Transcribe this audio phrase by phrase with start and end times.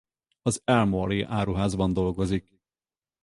[0.41, 2.59] Az Elmore-i Áruházban dolgozik.